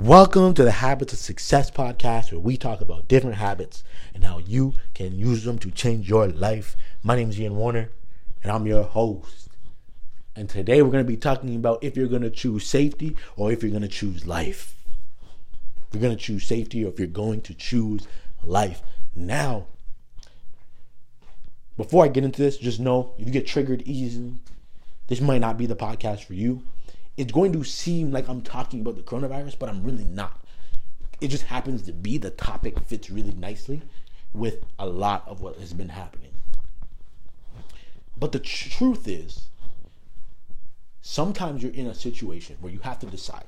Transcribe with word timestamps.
Welcome 0.00 0.54
to 0.54 0.64
the 0.64 0.70
Habits 0.70 1.12
of 1.12 1.18
Success 1.18 1.70
podcast, 1.70 2.32
where 2.32 2.40
we 2.40 2.56
talk 2.56 2.80
about 2.80 3.06
different 3.06 3.36
habits 3.36 3.84
and 4.14 4.24
how 4.24 4.38
you 4.38 4.72
can 4.94 5.14
use 5.14 5.44
them 5.44 5.58
to 5.58 5.70
change 5.70 6.08
your 6.08 6.26
life. 6.26 6.74
My 7.02 7.16
name 7.16 7.28
is 7.28 7.38
Ian 7.38 7.56
Warner, 7.56 7.90
and 8.42 8.50
I'm 8.50 8.66
your 8.66 8.84
host. 8.84 9.50
And 10.34 10.48
today 10.48 10.80
we're 10.80 10.90
going 10.90 11.04
to 11.04 11.08
be 11.08 11.18
talking 11.18 11.54
about 11.54 11.84
if 11.84 11.98
you're 11.98 12.08
going 12.08 12.22
to 12.22 12.30
choose 12.30 12.66
safety 12.66 13.14
or 13.36 13.52
if 13.52 13.62
you're 13.62 13.70
going 13.70 13.82
to 13.82 13.88
choose 13.88 14.26
life. 14.26 14.74
If 15.88 15.92
you're 15.92 16.02
going 16.02 16.16
to 16.16 16.24
choose 16.24 16.46
safety 16.46 16.82
or 16.82 16.88
if 16.88 16.98
you're 16.98 17.06
going 17.06 17.42
to 17.42 17.52
choose 17.52 18.08
life. 18.42 18.80
Now, 19.14 19.66
before 21.76 22.06
I 22.06 22.08
get 22.08 22.24
into 22.24 22.40
this, 22.40 22.56
just 22.56 22.80
know 22.80 23.12
if 23.18 23.26
you 23.26 23.32
get 23.34 23.46
triggered 23.46 23.82
easily, 23.82 24.36
this 25.08 25.20
might 25.20 25.42
not 25.42 25.58
be 25.58 25.66
the 25.66 25.76
podcast 25.76 26.24
for 26.24 26.32
you 26.32 26.62
it's 27.20 27.32
going 27.32 27.52
to 27.52 27.62
seem 27.62 28.10
like 28.10 28.28
I'm 28.28 28.40
talking 28.40 28.80
about 28.80 28.96
the 28.96 29.02
coronavirus, 29.02 29.58
but 29.58 29.68
I'm 29.68 29.84
really 29.84 30.04
not. 30.04 30.42
It 31.20 31.28
just 31.28 31.44
happens 31.44 31.82
to 31.82 31.92
be 31.92 32.16
the 32.16 32.30
topic 32.30 32.80
fits 32.86 33.10
really 33.10 33.34
nicely 33.34 33.82
with 34.32 34.64
a 34.78 34.86
lot 34.86 35.28
of 35.28 35.42
what 35.42 35.58
has 35.58 35.74
been 35.74 35.90
happening. 35.90 36.32
But 38.16 38.32
the 38.32 38.38
tr- 38.38 38.70
truth 38.70 39.06
is, 39.06 39.48
sometimes 41.02 41.62
you're 41.62 41.74
in 41.74 41.88
a 41.88 41.94
situation 41.94 42.56
where 42.62 42.72
you 42.72 42.78
have 42.78 42.98
to 43.00 43.06
decide 43.06 43.44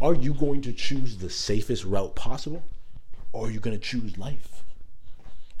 are 0.00 0.14
you 0.14 0.34
going 0.34 0.62
to 0.62 0.72
choose 0.72 1.18
the 1.18 1.30
safest 1.30 1.84
route 1.84 2.16
possible 2.16 2.64
or 3.32 3.46
are 3.46 3.50
you 3.52 3.60
going 3.60 3.78
to 3.78 3.80
choose 3.80 4.18
life? 4.18 4.64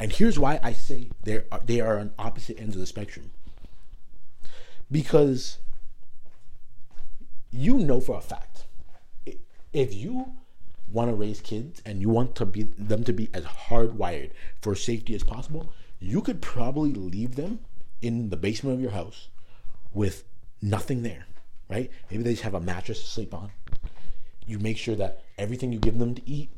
And 0.00 0.10
here's 0.10 0.36
why 0.36 0.58
I 0.64 0.72
say 0.72 1.10
they 1.22 1.44
are, 1.52 1.60
they 1.64 1.80
are 1.80 2.00
on 2.00 2.10
opposite 2.18 2.58
ends 2.58 2.74
of 2.74 2.80
the 2.80 2.86
spectrum. 2.86 3.30
Because 4.90 5.58
you 7.52 7.78
know 7.78 8.00
for 8.00 8.16
a 8.16 8.20
fact 8.20 8.64
if 9.72 9.94
you 9.94 10.32
want 10.90 11.10
to 11.10 11.14
raise 11.14 11.40
kids 11.40 11.80
and 11.86 12.00
you 12.00 12.08
want 12.08 12.34
to 12.36 12.44
be 12.44 12.64
them 12.76 13.04
to 13.04 13.12
be 13.12 13.28
as 13.32 13.44
hardwired 13.44 14.30
for 14.60 14.74
safety 14.74 15.14
as 15.14 15.22
possible, 15.22 15.72
you 15.98 16.20
could 16.20 16.42
probably 16.42 16.92
leave 16.92 17.36
them 17.36 17.60
in 18.02 18.28
the 18.28 18.36
basement 18.36 18.74
of 18.74 18.82
your 18.82 18.90
house 18.90 19.28
with 19.94 20.24
nothing 20.60 21.02
there, 21.02 21.26
right? 21.68 21.90
Maybe 22.10 22.22
they 22.22 22.32
just 22.32 22.42
have 22.42 22.54
a 22.54 22.60
mattress 22.60 23.00
to 23.00 23.06
sleep 23.08 23.32
on. 23.32 23.50
You 24.46 24.58
make 24.58 24.76
sure 24.76 24.96
that 24.96 25.22
everything 25.38 25.72
you 25.72 25.78
give 25.78 25.98
them 25.98 26.14
to 26.14 26.28
eat, 26.28 26.50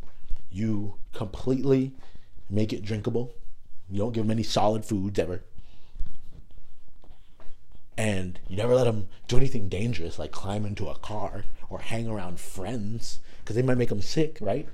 you 0.50 0.94
completely 1.12 1.92
make 2.50 2.72
it 2.72 2.83
drinkable. 2.83 3.33
You 3.90 3.98
don't 3.98 4.12
give 4.12 4.24
them 4.24 4.30
any 4.30 4.42
solid 4.42 4.84
foods 4.84 5.18
ever 5.18 5.42
and 7.96 8.38
you 8.48 8.56
never 8.56 8.74
let 8.74 8.84
them 8.84 9.08
do 9.28 9.36
anything 9.36 9.68
dangerous 9.68 10.18
like 10.18 10.32
climb 10.32 10.64
into 10.64 10.88
a 10.88 10.98
car 10.98 11.44
or 11.70 11.78
hang 11.80 12.08
around 12.08 12.40
friends 12.40 13.20
because 13.40 13.56
they 13.56 13.62
might 13.62 13.78
make 13.78 13.88
them 13.88 14.02
sick, 14.02 14.38
right? 14.40 14.68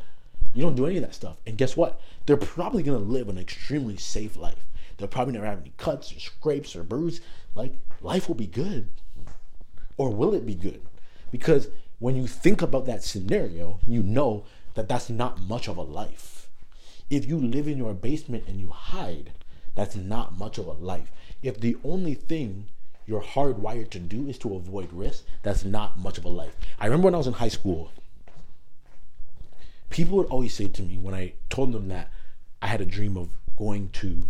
You 0.55 0.63
don't 0.63 0.75
do 0.75 0.87
any 0.87 0.97
of 0.97 1.03
that 1.03 1.15
stuff. 1.15 1.37
And 1.47 1.59
guess 1.59 1.77
what? 1.77 2.01
They're 2.27 2.37
probably 2.37 2.83
going 2.83 2.99
to 2.99 3.11
live 3.11 3.29
an 3.29 3.39
extremely 3.39 3.97
safe 3.97 4.37
life. 4.37 4.65
They'll 4.97 5.09
probably 5.09 5.35
never 5.35 5.47
have 5.47 5.61
any 5.61 5.73
cuts 5.77 6.15
or 6.15 6.21
scrapes 6.21 6.75
or 6.75 6.83
bruises. 6.83 7.21
Like, 7.55 7.75
life 8.01 8.29
will 8.29 8.35
be 8.35 8.47
good. 8.47 8.89
Or 9.97 10.11
will 10.11 10.35
it 10.35 10.47
be 10.47 10.55
good? 10.55 10.83
Because 11.31 11.69
when 11.99 12.17
you 12.17 12.27
think 12.27 12.63
about 12.63 12.87
that 12.87 13.05
scenario, 13.05 13.81
you 13.87 14.03
know 14.03 14.45
that 14.75 14.89
that's 14.89 15.11
not 15.11 15.41
much 15.41 15.69
of 15.69 15.77
a 15.77 15.83
life. 15.83 16.49
If 17.09 17.27
you 17.27 17.39
live 17.39 17.69
in 17.69 17.79
your 17.79 17.95
basement 17.95 18.45
and 18.47 18.61
you 18.61 18.69
hide, 18.69 19.33
that's 19.75 19.97
not 19.97 20.39
much 20.39 20.59
of 20.59 20.67
a 20.67 20.73
life. 20.73 21.11
If 21.43 21.61
the 21.61 21.77
only 21.85 22.15
thing 22.15 22.67
you're 23.07 23.23
hardwired 23.23 23.91
to 23.91 23.99
do 23.99 24.29
is 24.29 24.39
to 24.39 24.55
avoid 24.55 24.93
risk, 24.93 25.25
that's 25.43 25.65
not 25.65 25.99
much 25.99 26.19
of 26.19 26.25
a 26.25 26.29
life. 26.29 26.57
I 26.79 26.87
remember 26.87 27.07
when 27.07 27.15
I 27.15 27.19
was 27.19 27.27
in 27.27 27.35
high 27.35 27.49
school, 27.49 27.91
people 29.91 30.17
would 30.19 30.27
always 30.29 30.55
say 30.55 30.69
to 30.69 30.83
me 30.83 30.97
when 30.97 31.15
I 31.15 31.33
told 31.49 31.73
them 31.73 31.89
that 31.89 32.11
I 32.63 32.69
had 32.69 32.81
a 32.81 32.87
dream 32.87 33.17
of 33.17 33.31
going 33.57 33.91
to 33.95 34.25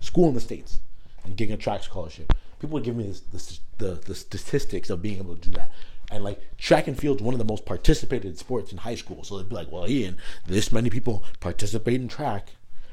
school 0.00 0.28
in 0.28 0.34
the 0.34 0.40
States 0.40 0.80
and 1.24 1.36
getting 1.36 1.54
a 1.54 1.58
track 1.58 1.82
scholarship, 1.82 2.32
people 2.58 2.74
would 2.74 2.84
give 2.84 2.96
me 2.96 3.04
this, 3.04 3.20
this, 3.32 3.60
the, 3.78 4.00
the 4.06 4.14
statistics 4.14 4.90
of 4.90 5.02
being 5.02 5.18
able 5.18 5.36
to 5.36 5.50
do 5.50 5.56
that. 5.56 5.70
And 6.10 6.24
like 6.24 6.56
track 6.58 6.88
and 6.88 6.98
field 6.98 7.18
is 7.18 7.22
one 7.22 7.34
of 7.34 7.38
the 7.38 7.44
most 7.44 7.64
participated 7.64 8.38
sports 8.38 8.70
in 8.70 8.78
high 8.78 8.96
school. 8.96 9.24
So 9.24 9.38
they'd 9.38 9.48
be 9.48 9.54
like, 9.54 9.72
well, 9.72 9.88
Ian, 9.88 10.18
this 10.46 10.70
many 10.70 10.90
people 10.90 11.24
participate 11.40 12.00
in 12.00 12.08
track 12.08 12.50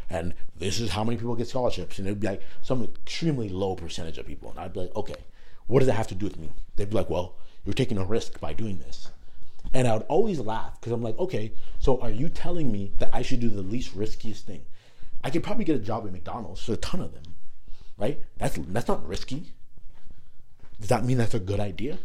and 0.10 0.34
this 0.58 0.80
is 0.80 0.92
how 0.92 1.04
many 1.04 1.18
people 1.18 1.36
get 1.36 1.48
scholarships. 1.48 2.00
And 2.00 2.08
it'd 2.08 2.20
be 2.20 2.28
like 2.28 2.42
some 2.62 2.84
extremely 2.84 3.50
low 3.50 3.76
percentage 3.76 4.18
of 4.18 4.26
people. 4.26 4.50
And 4.50 4.60
I'd 4.60 4.74
be 4.74 4.82
like, 4.82 4.96
okay, 4.96 5.16
what 5.68 5.80
does 5.80 5.88
that 5.88 5.94
have 5.94 6.08
to 6.08 6.16
do 6.16 6.26
with 6.26 6.40
me? 6.40 6.50
They'd 6.76 6.90
be 6.90 6.96
like, 6.96 7.10
well, 7.10 7.36
you're 7.64 7.74
taking 7.74 7.98
a 7.98 8.04
risk 8.04 8.40
by 8.40 8.54
doing 8.54 8.80
this. 8.80 9.12
And 9.74 9.88
I 9.88 9.94
would 9.94 10.06
always 10.08 10.40
laugh 10.40 10.80
because 10.80 10.94
I'm 10.94 11.04
like, 11.04 11.18
okay, 11.20 11.52
so 11.78 12.00
are 12.02 12.10
you 12.10 12.30
telling 12.30 12.72
me 12.72 12.92
that 12.98 13.10
I 13.14 13.22
should 13.22 13.40
do 13.40 13.50
the 13.50 13.62
least 13.62 13.94
riskiest 13.94 14.48
thing? 14.48 14.66
I 15.24 15.30
could 15.30 15.44
probably 15.44 15.66
get 15.66 15.76
a 15.76 15.80
job 15.80 16.06
at 16.06 16.12
McDonald's, 16.12 16.62
so 16.62 16.74
a 16.74 16.78
ton 16.78 17.02
of 17.02 17.14
them, 17.14 17.36
right? 17.98 18.22
That's 18.38 18.58
that's 18.58 18.88
not 18.88 19.06
risky. 19.06 19.52
Does 20.80 20.90
that 20.90 21.04
mean 21.04 21.18
that's 21.18 21.34
a 21.34 21.40
good 21.40 21.60
idea? 21.60 22.00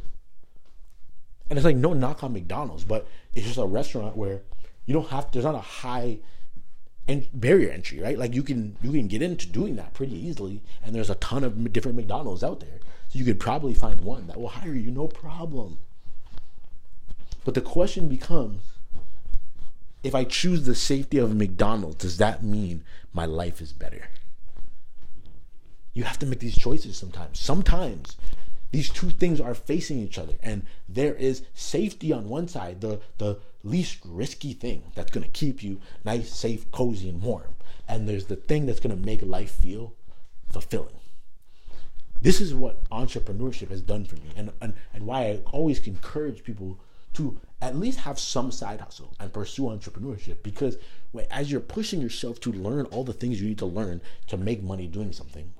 And 1.48 1.59
it's 1.59 1.65
like 1.65 1.76
no 1.76 1.92
knock 1.92 2.25
on 2.25 2.32
McDonald's, 2.32 2.84
but 2.84 3.06
it's 3.34 3.47
just 3.47 3.59
a 3.59 3.65
restaurant 3.65 4.16
where 4.16 4.42
you 4.84 4.94
don't 4.94 5.09
have. 5.09 5.31
There's 5.31 5.44
not 5.44 5.54
a 5.54 5.60
high 5.60 6.19
and 7.06 7.26
barrier 7.34 7.70
entry, 7.70 8.00
right? 8.00 8.19
Like 8.19 8.34
you 8.34 8.42
can 8.42 8.76
you 8.82 8.92
can 8.92 9.09
get 9.09 9.22
into 9.22 9.47
doing 9.47 9.76
that 9.76 9.94
pretty 9.94 10.16
easily, 10.16 10.62
and 10.82 10.94
there's 10.94 11.10
a 11.10 11.16
ton 11.16 11.44
of 11.44 11.72
different 11.72 11.97
McDonald's 11.97 12.44
out 12.44 12.60
there, 12.60 12.81
so 13.09 13.19
you 13.19 13.25
could 13.25 13.41
probably 13.41 13.75
find 13.75 14.00
one 14.00 14.26
that 14.26 14.41
will 14.41 14.48
hire 14.48 14.75
you, 14.75 14.91
no 14.91 15.06
problem. 15.06 15.78
But 17.44 17.54
the 17.54 17.60
question 17.60 18.09
becomes, 18.09 18.62
if 20.03 20.15
I 20.15 20.25
choose 20.25 20.65
the 20.65 20.75
safety 20.75 21.19
of 21.19 21.34
McDonald's, 21.34 21.97
does 21.97 22.16
that 22.16 22.42
mean 22.42 22.84
my 23.12 23.26
life 23.26 23.60
is 23.60 23.72
better? 23.72 24.09
You 25.92 26.04
have 26.04 26.19
to 26.21 26.26
make 26.26 26.41
these 26.41 26.56
choices 26.56 26.97
sometimes. 26.97 27.38
Sometimes 27.38 28.16
these 28.72 28.91
two 28.91 29.10
things 29.10 29.41
are 29.41 29.54
facing 29.54 30.00
each 30.00 30.19
other, 30.19 30.34
and 30.42 30.65
there 30.88 31.15
is 31.15 31.42
safety 31.54 32.12
on 32.12 32.28
one 32.28 32.48
side, 32.48 32.81
the 32.81 33.00
the 33.19 33.38
least 33.65 33.99
risky 34.05 34.53
thing 34.53 34.85
that's 34.95 35.11
gonna 35.11 35.29
keep 35.29 35.63
you 35.63 35.81
nice, 36.05 36.33
safe, 36.33 36.71
cozy, 36.71 37.09
and 37.09 37.23
warm, 37.23 37.55
and 37.89 38.09
there's 38.09 38.27
the 38.27 38.37
thing 38.37 38.67
that's 38.67 38.81
gonna 38.81 38.97
make 38.97 39.23
life 39.23 39.51
feel 39.51 39.95
fulfilling. 40.51 41.01
This 42.21 42.41
is 42.41 42.55
what 42.55 42.89
entrepreneurship 42.91 43.71
has 43.71 43.83
done 43.83 44.05
for 44.05 44.17
me, 44.17 44.31
and 44.37 44.53
and, 44.61 44.75
and 44.93 45.07
why 45.07 45.23
I 45.23 45.41
always 45.53 45.87
encourage 45.87 46.45
people 46.45 46.79
to 47.15 47.41
at 47.63 47.77
least 47.77 48.01
have 48.01 48.19
some 48.19 48.53
side 48.53 48.81
hustle 48.81 49.15
and 49.19 49.33
pursue 49.33 49.63
entrepreneurship 49.63 50.43
because 50.43 50.77
as 51.31 51.51
you're 51.51 51.61
pushing 51.61 52.01
yourself 52.01 52.41
to 52.41 52.53
learn 52.53 52.87
all 52.87 53.05
the 53.05 53.13
things 53.13 53.41
you 53.41 53.49
need 53.49 53.59
to 53.59 53.67
learn 53.67 54.01
to 54.27 54.37
make 54.37 54.63
money 54.63 54.87
doing 54.87 55.13
something 55.13 55.55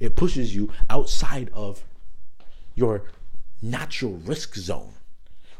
it 0.00 0.16
pushes 0.16 0.54
you 0.54 0.70
outside 0.90 1.48
of 1.54 1.84
your 2.74 3.04
natural 3.62 4.14
risk 4.24 4.54
zone 4.56 4.92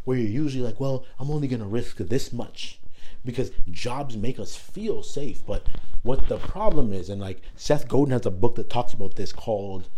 where 0.05 0.17
you're 0.19 0.29
usually 0.29 0.65
like, 0.65 0.81
well, 0.81 1.05
I'm 1.19 1.31
only 1.31 1.49
going 1.49 1.61
to 1.61 1.67
risk 1.67 1.97
this 1.99 2.33
much 2.33 2.79
because 3.25 3.51
jobs 3.71 4.17
make 4.17 4.39
us 4.39 4.57
feel 4.57 5.03
safe. 5.03 5.45
But 5.47 5.67
what 6.03 6.29
the 6.29 6.39
problem 6.39 6.93
is, 6.93 7.09
and 7.09 7.21
like 7.21 7.41
Seth 7.57 7.89
Godin 7.89 8.13
has 8.13 8.27
a 8.27 8.31
book 8.31 8.57
that 8.57 8.71
talks 8.71 8.93
about 8.93 9.15
this 9.15 9.33
called 9.33 9.89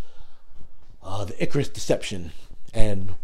uh, 1.03 1.25
The 1.25 1.43
Icarus 1.43 1.69
Deception. 1.69 2.33
And, 2.73 3.15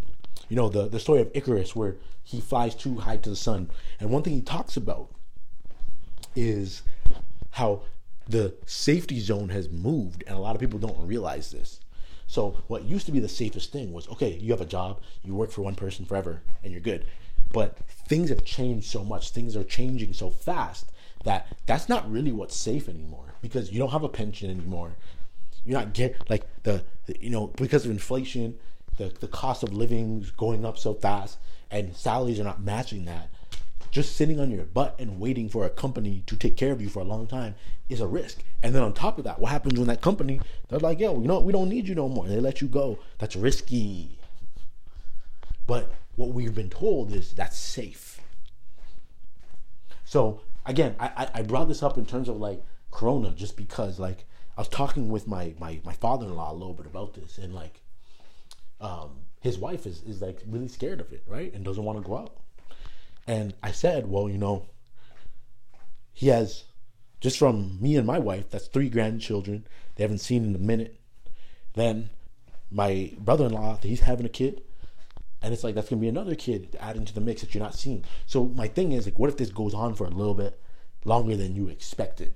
you 0.48 0.56
know, 0.56 0.68
the, 0.68 0.88
the 0.88 1.00
story 1.00 1.20
of 1.20 1.30
Icarus 1.34 1.76
where 1.76 1.96
he 2.22 2.40
flies 2.40 2.74
too 2.74 2.98
high 2.98 3.16
to 3.18 3.30
the 3.30 3.36
sun. 3.36 3.70
And 3.98 4.10
one 4.10 4.22
thing 4.22 4.34
he 4.34 4.42
talks 4.42 4.76
about 4.76 5.10
is 6.34 6.82
how 7.52 7.82
the 8.28 8.54
safety 8.64 9.18
zone 9.18 9.48
has 9.48 9.68
moved, 9.68 10.22
and 10.26 10.36
a 10.36 10.40
lot 10.40 10.54
of 10.54 10.60
people 10.60 10.78
don't 10.78 11.06
realize 11.06 11.50
this. 11.50 11.80
So 12.30 12.62
what 12.68 12.84
used 12.84 13.06
to 13.06 13.12
be 13.12 13.18
the 13.18 13.28
safest 13.28 13.72
thing 13.72 13.92
was 13.92 14.08
okay, 14.08 14.38
you 14.38 14.52
have 14.52 14.60
a 14.60 14.64
job, 14.64 15.00
you 15.24 15.34
work 15.34 15.50
for 15.50 15.62
one 15.62 15.74
person 15.74 16.04
forever, 16.04 16.42
and 16.62 16.70
you're 16.70 16.80
good. 16.80 17.04
But 17.52 17.76
things 18.06 18.28
have 18.28 18.44
changed 18.44 18.86
so 18.86 19.02
much, 19.02 19.30
things 19.30 19.56
are 19.56 19.64
changing 19.64 20.12
so 20.12 20.30
fast 20.30 20.92
that 21.24 21.48
that's 21.66 21.88
not 21.88 22.08
really 22.08 22.30
what's 22.30 22.54
safe 22.54 22.88
anymore 22.88 23.34
because 23.42 23.72
you 23.72 23.80
don't 23.80 23.90
have 23.90 24.04
a 24.04 24.08
pension 24.08 24.48
anymore. 24.48 24.92
You're 25.66 25.80
not 25.80 25.92
get 25.92 26.30
like 26.30 26.46
the, 26.62 26.84
the 27.06 27.16
you 27.20 27.30
know 27.30 27.48
because 27.48 27.84
of 27.84 27.90
inflation, 27.90 28.56
the 28.96 29.12
the 29.18 29.26
cost 29.26 29.64
of 29.64 29.72
living 29.72 30.20
is 30.22 30.30
going 30.30 30.64
up 30.64 30.78
so 30.78 30.94
fast, 30.94 31.36
and 31.68 31.96
salaries 31.96 32.38
are 32.38 32.44
not 32.44 32.62
matching 32.62 33.06
that 33.06 33.28
just 33.90 34.16
sitting 34.16 34.38
on 34.38 34.50
your 34.50 34.64
butt 34.64 34.94
and 34.98 35.18
waiting 35.18 35.48
for 35.48 35.64
a 35.64 35.70
company 35.70 36.22
to 36.26 36.36
take 36.36 36.56
care 36.56 36.72
of 36.72 36.80
you 36.80 36.88
for 36.88 37.00
a 37.00 37.04
long 37.04 37.26
time 37.26 37.54
is 37.88 38.00
a 38.00 38.06
risk. 38.06 38.42
And 38.62 38.74
then 38.74 38.82
on 38.82 38.92
top 38.92 39.18
of 39.18 39.24
that, 39.24 39.40
what 39.40 39.50
happens 39.50 39.78
when 39.78 39.88
that 39.88 40.00
company 40.00 40.40
they're 40.68 40.78
like, 40.78 41.00
yo, 41.00 41.20
you 41.20 41.26
know, 41.26 41.40
we 41.40 41.52
don't 41.52 41.68
need 41.68 41.88
you 41.88 41.94
no 41.94 42.08
more. 42.08 42.26
They 42.26 42.38
let 42.40 42.60
you 42.60 42.68
go. 42.68 42.98
That's 43.18 43.36
risky. 43.36 44.18
But 45.66 45.92
what 46.16 46.30
we've 46.30 46.54
been 46.54 46.70
told 46.70 47.12
is 47.12 47.32
that's 47.32 47.58
safe. 47.58 48.20
So 50.04 50.40
again, 50.66 50.94
I, 51.00 51.28
I 51.34 51.42
brought 51.42 51.68
this 51.68 51.82
up 51.82 51.98
in 51.98 52.06
terms 52.06 52.28
of 52.28 52.36
like 52.36 52.62
Corona 52.90 53.30
just 53.30 53.56
because 53.56 53.98
like 53.98 54.24
I 54.56 54.60
was 54.60 54.68
talking 54.68 55.08
with 55.08 55.26
my 55.26 55.54
my, 55.58 55.80
my 55.84 55.92
father 55.92 56.26
in 56.26 56.34
law 56.34 56.52
a 56.52 56.54
little 56.54 56.74
bit 56.74 56.86
about 56.86 57.14
this 57.14 57.38
and 57.38 57.54
like 57.54 57.80
um 58.80 59.10
his 59.40 59.58
wife 59.58 59.86
is, 59.86 60.02
is 60.02 60.20
like 60.20 60.42
really 60.46 60.68
scared 60.68 61.00
of 61.00 61.12
it, 61.12 61.22
right? 61.26 61.52
And 61.54 61.64
doesn't 61.64 61.82
want 61.84 62.02
to 62.02 62.06
go 62.06 62.18
out. 62.18 62.39
And 63.26 63.54
I 63.62 63.72
said, 63.72 64.08
well, 64.08 64.28
you 64.28 64.38
know, 64.38 64.66
he 66.12 66.28
has 66.28 66.64
just 67.20 67.38
from 67.38 67.78
me 67.80 67.96
and 67.96 68.06
my 68.06 68.18
wife, 68.18 68.50
that's 68.50 68.66
three 68.66 68.88
grandchildren 68.88 69.66
they 69.94 70.04
haven't 70.04 70.18
seen 70.18 70.44
in 70.44 70.54
a 70.54 70.58
minute. 70.58 70.98
Then 71.74 72.10
my 72.70 73.12
brother 73.18 73.46
in 73.46 73.52
law, 73.52 73.78
he's 73.82 74.00
having 74.00 74.26
a 74.26 74.30
kid. 74.30 74.62
And 75.42 75.52
it's 75.52 75.64
like 75.64 75.74
that's 75.74 75.88
gonna 75.88 76.00
be 76.00 76.08
another 76.08 76.34
kid 76.34 76.76
adding 76.80 77.04
to 77.04 77.14
the 77.14 77.20
mix 77.20 77.40
that 77.40 77.54
you're 77.54 77.62
not 77.62 77.74
seeing. 77.74 78.04
So 78.26 78.46
my 78.46 78.68
thing 78.68 78.92
is 78.92 79.06
like, 79.06 79.18
what 79.18 79.30
if 79.30 79.36
this 79.36 79.50
goes 79.50 79.74
on 79.74 79.94
for 79.94 80.06
a 80.06 80.10
little 80.10 80.34
bit 80.34 80.60
longer 81.04 81.36
than 81.36 81.56
you 81.56 81.68
expected? 81.68 82.34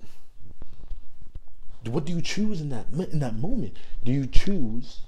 What 1.86 2.06
do 2.06 2.12
you 2.12 2.22
choose 2.22 2.62
in 2.62 2.70
that 2.70 2.86
in 2.92 3.18
that 3.18 3.36
moment? 3.36 3.76
Do 4.04 4.12
you 4.12 4.26
choose? 4.26 5.00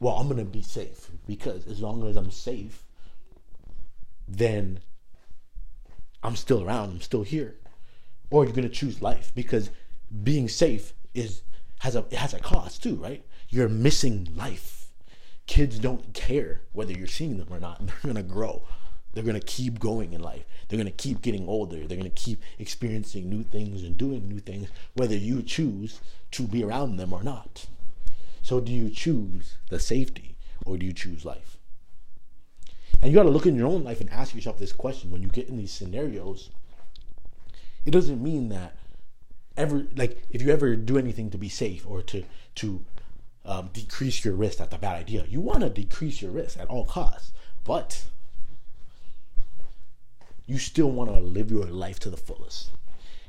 Well, 0.00 0.14
I'm 0.14 0.28
gonna 0.28 0.44
be 0.44 0.62
safe 0.62 1.10
because 1.26 1.66
as 1.68 1.80
long 1.80 2.04
as 2.08 2.16
I'm 2.16 2.30
safe, 2.32 2.84
then 4.26 4.80
I'm 6.22 6.36
still 6.36 6.62
around. 6.62 6.90
I'm 6.90 7.00
still 7.00 7.22
here. 7.22 7.56
Or 8.30 8.44
you're 8.44 8.54
gonna 8.54 8.68
choose 8.68 9.00
life 9.00 9.32
because 9.34 9.70
being 10.22 10.48
safe 10.48 10.92
is 11.14 11.42
has 11.80 11.96
a 11.96 12.04
it 12.10 12.14
has 12.18 12.34
a 12.34 12.40
cost 12.40 12.82
too, 12.82 12.96
right? 12.96 13.24
You're 13.48 13.68
missing 13.68 14.28
life 14.36 14.78
kids 15.48 15.78
don't 15.78 16.12
care 16.14 16.60
whether 16.72 16.92
you're 16.92 17.08
seeing 17.08 17.38
them 17.38 17.48
or 17.50 17.58
not. 17.58 17.82
They're 18.04 18.14
to 18.14 18.22
grow. 18.22 18.62
They're 19.14 19.24
to 19.24 19.40
keep 19.40 19.80
going 19.80 20.12
in 20.12 20.22
life. 20.22 20.44
They're 20.68 20.84
to 20.84 20.90
keep 20.92 21.22
getting 21.22 21.48
older. 21.48 21.86
They're 21.86 22.00
to 22.00 22.10
keep 22.10 22.40
experiencing 22.58 23.28
new 23.28 23.42
things 23.42 23.82
and 23.82 23.96
doing 23.96 24.28
new 24.28 24.38
things, 24.38 24.68
whether 24.94 25.16
you 25.16 25.42
choose 25.42 26.00
to 26.32 26.42
be 26.44 26.62
around 26.62 26.98
them 26.98 27.12
or 27.12 27.24
not. 27.24 27.66
So, 28.42 28.60
do 28.60 28.70
you 28.70 28.90
choose 28.90 29.54
the 29.70 29.80
safety 29.80 30.36
or 30.64 30.76
do 30.76 30.86
you 30.86 30.92
choose 30.92 31.24
life? 31.24 31.57
And 33.00 33.10
you 33.10 33.16
got 33.16 33.24
to 33.24 33.30
look 33.30 33.46
in 33.46 33.56
your 33.56 33.68
own 33.68 33.84
life 33.84 34.00
and 34.00 34.10
ask 34.10 34.34
yourself 34.34 34.58
this 34.58 34.72
question 34.72 35.10
when 35.10 35.22
you 35.22 35.28
get 35.28 35.48
in 35.48 35.56
these 35.56 35.72
scenarios. 35.72 36.50
It 37.86 37.92
doesn't 37.92 38.22
mean 38.22 38.48
that 38.48 38.76
ever, 39.56 39.86
like, 39.94 40.22
if 40.30 40.42
you 40.42 40.50
ever 40.50 40.76
do 40.76 40.98
anything 40.98 41.30
to 41.30 41.38
be 41.38 41.48
safe 41.48 41.86
or 41.86 42.02
to 42.02 42.24
to 42.56 42.84
um, 43.44 43.70
decrease 43.72 44.24
your 44.24 44.34
risk, 44.34 44.58
that's 44.58 44.74
a 44.74 44.78
bad 44.78 44.96
idea. 44.96 45.24
You 45.28 45.40
want 45.40 45.60
to 45.60 45.70
decrease 45.70 46.20
your 46.20 46.32
risk 46.32 46.58
at 46.58 46.68
all 46.68 46.84
costs, 46.84 47.32
but 47.64 48.04
you 50.46 50.58
still 50.58 50.90
want 50.90 51.10
to 51.10 51.18
live 51.18 51.50
your 51.50 51.66
life 51.66 52.00
to 52.00 52.10
the 52.10 52.16
fullest. 52.16 52.70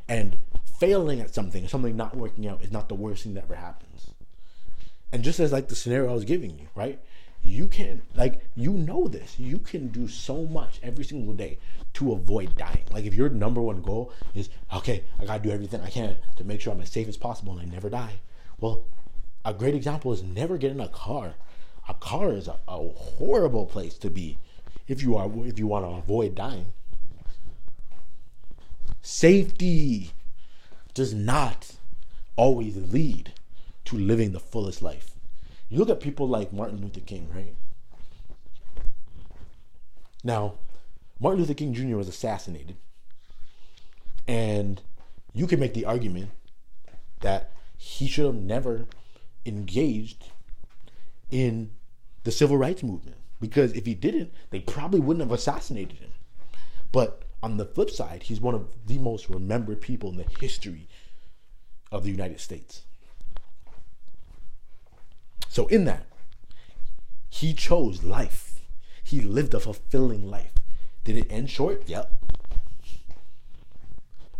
And 0.07 0.37
failing 0.79 1.19
at 1.19 1.33
something, 1.33 1.67
something 1.67 1.95
not 1.95 2.17
working 2.17 2.47
out, 2.47 2.63
is 2.63 2.71
not 2.71 2.89
the 2.89 2.95
worst 2.95 3.23
thing 3.23 3.35
that 3.35 3.43
ever 3.43 3.55
happens. 3.55 4.07
And 5.11 5.23
just 5.23 5.39
as 5.39 5.51
like 5.51 5.67
the 5.67 5.75
scenario 5.75 6.09
I 6.09 6.13
was 6.13 6.25
giving 6.25 6.57
you, 6.57 6.67
right? 6.75 6.99
You 7.49 7.67
can 7.67 8.03
like 8.15 8.45
you 8.55 8.73
know 8.73 9.07
this. 9.07 9.39
You 9.39 9.57
can 9.57 9.87
do 9.87 10.07
so 10.07 10.45
much 10.45 10.79
every 10.83 11.03
single 11.03 11.33
day 11.33 11.57
to 11.93 12.11
avoid 12.11 12.55
dying. 12.55 12.83
Like 12.91 13.05
if 13.05 13.15
your 13.15 13.29
number 13.29 13.59
one 13.59 13.81
goal 13.81 14.13
is 14.35 14.49
okay, 14.71 15.03
I 15.19 15.25
gotta 15.25 15.41
do 15.41 15.49
everything 15.49 15.81
I 15.81 15.89
can 15.89 16.17
to 16.37 16.43
make 16.43 16.61
sure 16.61 16.71
I'm 16.71 16.81
as 16.81 16.91
safe 16.91 17.07
as 17.07 17.17
possible 17.17 17.57
and 17.57 17.61
I 17.61 17.65
never 17.65 17.89
die. 17.89 18.19
Well, 18.59 18.83
a 19.43 19.53
great 19.53 19.73
example 19.73 20.13
is 20.13 20.21
never 20.21 20.59
get 20.59 20.71
in 20.71 20.79
a 20.79 20.87
car. 20.87 21.33
A 21.87 21.95
car 21.95 22.33
is 22.33 22.47
a, 22.47 22.59
a 22.67 22.89
horrible 22.89 23.65
place 23.65 23.97
to 23.97 24.11
be 24.11 24.37
if 24.87 25.01
you 25.01 25.17
are 25.17 25.27
if 25.47 25.57
you 25.57 25.65
want 25.65 25.85
to 25.85 25.89
avoid 25.89 26.35
dying. 26.35 26.67
Safety 29.01 30.11
does 30.93 31.15
not 31.15 31.71
always 32.35 32.77
lead 32.77 33.33
to 33.85 33.97
living 33.97 34.33
the 34.33 34.39
fullest 34.39 34.83
life. 34.83 35.15
You 35.69 35.77
look 35.77 35.89
at 35.89 35.99
people 35.99 36.27
like 36.27 36.51
Martin 36.51 36.81
Luther 36.81 36.99
King, 36.99 37.29
right? 37.33 37.55
Now, 40.23 40.55
Martin 41.19 41.41
Luther 41.41 41.53
King 41.53 41.73
Jr. 41.73 41.95
was 41.95 42.07
assassinated. 42.07 42.75
And 44.27 44.81
you 45.33 45.47
can 45.47 45.59
make 45.59 45.73
the 45.73 45.85
argument 45.85 46.31
that 47.21 47.51
he 47.77 48.07
should 48.07 48.25
have 48.25 48.35
never 48.35 48.85
engaged 49.45 50.25
in 51.29 51.71
the 52.23 52.31
civil 52.31 52.57
rights 52.57 52.83
movement 52.83 53.17
because 53.39 53.73
if 53.73 53.85
he 53.85 53.93
didn't, 53.93 54.31
they 54.49 54.59
probably 54.59 54.99
wouldn't 54.99 55.23
have 55.23 55.31
assassinated 55.31 55.99
him. 55.99 56.11
But 56.91 57.23
on 57.41 57.57
the 57.57 57.65
flip 57.65 57.89
side, 57.89 58.23
he's 58.23 58.41
one 58.41 58.55
of 58.55 58.67
the 58.85 58.97
most 58.97 59.29
remembered 59.29 59.81
people 59.81 60.09
in 60.09 60.17
the 60.17 60.25
history 60.39 60.87
of 61.91 62.03
the 62.03 62.11
United 62.11 62.39
States. 62.39 62.83
So, 65.49 65.65
in 65.67 65.85
that, 65.85 66.05
he 67.27 67.53
chose 67.53 68.03
life. 68.03 68.61
He 69.03 69.19
lived 69.19 69.55
a 69.55 69.59
fulfilling 69.59 70.29
life. 70.29 70.53
Did 71.03 71.17
it 71.17 71.27
end 71.31 71.49
short? 71.49 71.83
Yep. 71.87 72.11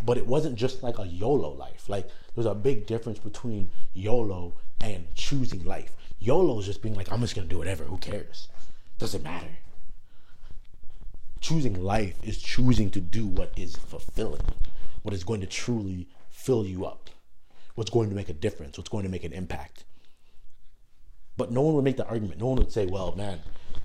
But 0.06 0.18
it 0.18 0.28
wasn't 0.28 0.56
just 0.56 0.84
like 0.84 1.00
a 1.00 1.08
YOLO 1.08 1.50
life. 1.50 1.90
Like, 1.90 2.08
there's 2.36 2.46
a 2.46 2.54
big 2.54 2.86
difference 2.86 3.18
between 3.18 3.72
YOLO 3.94 4.54
and 4.80 5.08
choosing 5.16 5.66
life. 5.66 5.96
YOLO 6.20 6.60
is 6.60 6.68
just 6.68 6.84
being 6.84 6.96
like, 6.96 7.12
I'm 7.12 7.22
just 7.22 7.36
gonna 7.36 7.48
do 7.48 7.58
whatever. 7.58 7.86
Who 7.86 7.98
cares? 7.98 8.48
Doesn't 9.00 9.24
matter. 9.24 9.58
Choosing 11.42 11.82
life 11.84 12.16
is 12.22 12.38
choosing 12.38 12.92
to 12.92 13.02
do 13.02 13.26
what 13.26 13.52
is 13.56 13.76
fulfilling, 13.76 14.46
what 15.02 15.16
is 15.16 15.24
going 15.24 15.42
to 15.42 15.48
truly 15.48 16.08
fill 16.30 16.66
you 16.66 16.86
up, 16.86 17.10
what's 17.74 17.90
going 17.90 18.10
to 18.10 18.16
make 18.16 18.30
a 18.30 18.34
difference, 18.34 18.78
what's 18.78 18.90
going 18.90 19.06
to 19.06 19.10
make 19.10 19.24
an 19.24 19.34
impact. 19.34 19.86
But 21.40 21.52
no 21.54 21.62
one 21.62 21.76
would 21.76 21.86
make 21.86 21.96
the 21.96 22.06
argument. 22.06 22.42
No 22.42 22.48
one 22.48 22.58
would 22.58 22.74
say, 22.74 22.86
well, 22.86 23.16
man, 23.16 23.40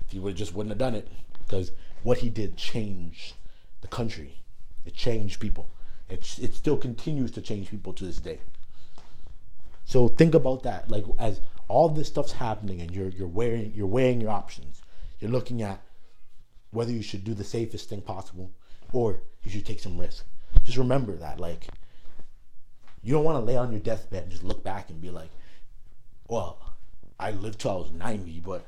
if 0.05 0.11
he 0.11 0.19
would 0.19 0.35
just 0.35 0.53
wouldn't 0.53 0.71
have 0.71 0.77
done 0.77 0.93
it. 0.93 1.07
Because 1.39 1.71
what 2.03 2.17
he 2.17 2.27
did 2.27 2.57
changed 2.57 3.35
the 3.79 3.87
country. 3.87 4.39
It 4.83 4.93
changed 4.93 5.39
people. 5.39 5.69
It, 6.09 6.37
it 6.41 6.53
still 6.53 6.75
continues 6.75 7.31
to 7.31 7.41
change 7.41 7.69
people 7.69 7.93
to 7.93 8.03
this 8.03 8.19
day. 8.19 8.39
So 9.85 10.09
think 10.09 10.35
about 10.35 10.63
that. 10.63 10.91
Like 10.91 11.05
as 11.17 11.39
all 11.69 11.87
this 11.87 12.09
stuff's 12.09 12.33
happening 12.33 12.81
and 12.81 12.91
you're 12.91 13.07
you're 13.07 13.25
weighing 13.27 13.71
you're 13.73 13.87
weighing 13.87 14.19
your 14.19 14.31
options. 14.31 14.81
You're 15.21 15.31
looking 15.31 15.61
at 15.61 15.79
whether 16.71 16.91
you 16.91 17.01
should 17.01 17.23
do 17.23 17.33
the 17.33 17.45
safest 17.45 17.87
thing 17.87 18.01
possible 18.01 18.51
or 18.91 19.21
you 19.43 19.51
should 19.51 19.65
take 19.65 19.79
some 19.79 19.97
risk. 19.97 20.25
Just 20.65 20.77
remember 20.77 21.15
that 21.15 21.39
like 21.39 21.69
you 23.01 23.13
don't 23.13 23.23
want 23.23 23.39
to 23.39 23.45
lay 23.45 23.55
on 23.55 23.71
your 23.71 23.79
deathbed 23.79 24.23
and 24.23 24.31
just 24.31 24.43
look 24.43 24.61
back 24.61 24.89
and 24.89 24.99
be 24.99 25.09
like, 25.09 25.29
well, 26.27 26.64
I 27.19 27.31
lived 27.31 27.59
till 27.59 27.71
I 27.71 27.75
was 27.75 27.91
90, 27.91 28.41
but 28.41 28.65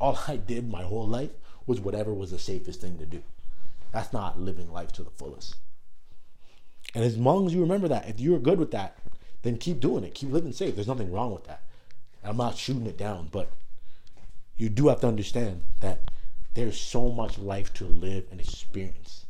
all 0.00 0.18
I 0.26 0.36
did 0.36 0.70
my 0.70 0.82
whole 0.82 1.06
life 1.06 1.30
was 1.66 1.80
whatever 1.80 2.12
was 2.12 2.30
the 2.30 2.38
safest 2.38 2.80
thing 2.80 2.98
to 2.98 3.06
do. 3.06 3.22
That's 3.92 4.12
not 4.12 4.40
living 4.40 4.72
life 4.72 4.92
to 4.92 5.02
the 5.02 5.10
fullest. 5.10 5.56
And 6.94 7.04
as 7.04 7.16
long 7.16 7.46
as 7.46 7.54
you 7.54 7.60
remember 7.60 7.88
that, 7.88 8.08
if 8.08 8.18
you're 8.18 8.38
good 8.38 8.58
with 8.58 8.70
that, 8.72 8.96
then 9.42 9.58
keep 9.58 9.80
doing 9.80 10.04
it. 10.04 10.14
Keep 10.14 10.32
living 10.32 10.52
safe. 10.52 10.74
There's 10.74 10.88
nothing 10.88 11.12
wrong 11.12 11.32
with 11.32 11.44
that. 11.44 11.62
I'm 12.22 12.36
not 12.36 12.56
shooting 12.56 12.86
it 12.86 12.98
down, 12.98 13.28
but 13.30 13.50
you 14.56 14.68
do 14.68 14.88
have 14.88 15.00
to 15.00 15.08
understand 15.08 15.62
that 15.80 16.10
there's 16.54 16.78
so 16.78 17.10
much 17.10 17.38
life 17.38 17.72
to 17.74 17.84
live 17.84 18.24
and 18.30 18.40
experience. 18.40 19.24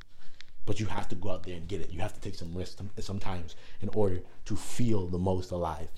But 0.66 0.80
you 0.80 0.87
have 0.87 1.09
to 1.09 1.14
go 1.14 1.30
out 1.30 1.44
there 1.44 1.56
and 1.56 1.68
get 1.68 1.80
it. 1.80 1.90
You 1.90 2.00
have 2.00 2.14
to 2.14 2.20
take 2.20 2.35
some 2.35 2.54
risks 2.54 2.82
sometimes 2.99 3.54
in 3.80 3.90
order 3.90 4.20
to 4.47 4.56
feel 4.56 5.06
the 5.06 5.18
most 5.18 5.50
alive. 5.50 5.90